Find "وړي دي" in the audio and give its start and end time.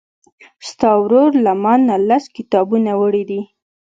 3.01-3.41